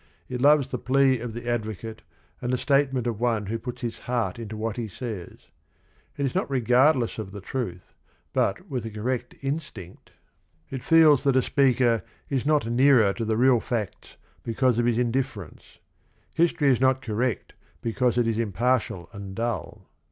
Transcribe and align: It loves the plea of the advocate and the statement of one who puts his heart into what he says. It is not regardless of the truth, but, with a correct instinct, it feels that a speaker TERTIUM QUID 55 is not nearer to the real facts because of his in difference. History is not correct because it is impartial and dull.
It 0.27 0.41
loves 0.41 0.69
the 0.69 0.79
plea 0.79 1.19
of 1.19 1.33
the 1.33 1.47
advocate 1.47 2.01
and 2.41 2.51
the 2.51 2.57
statement 2.57 3.05
of 3.05 3.19
one 3.19 3.45
who 3.45 3.59
puts 3.59 3.81
his 3.83 3.99
heart 3.99 4.39
into 4.39 4.57
what 4.57 4.75
he 4.75 4.87
says. 4.87 5.41
It 6.17 6.25
is 6.25 6.33
not 6.33 6.49
regardless 6.49 7.19
of 7.19 7.31
the 7.31 7.39
truth, 7.39 7.93
but, 8.33 8.67
with 8.67 8.83
a 8.83 8.89
correct 8.89 9.35
instinct, 9.43 10.09
it 10.71 10.81
feels 10.81 11.23
that 11.23 11.35
a 11.35 11.43
speaker 11.43 11.97
TERTIUM 11.97 11.99
QUID 11.99 12.09
55 12.29 12.37
is 12.39 12.45
not 12.47 12.65
nearer 12.65 13.13
to 13.13 13.23
the 13.23 13.37
real 13.37 13.59
facts 13.59 14.15
because 14.41 14.79
of 14.79 14.87
his 14.87 14.97
in 14.97 15.11
difference. 15.11 15.77
History 16.33 16.71
is 16.71 16.81
not 16.81 17.03
correct 17.03 17.53
because 17.83 18.17
it 18.17 18.25
is 18.25 18.39
impartial 18.39 19.07
and 19.13 19.35
dull. 19.35 19.87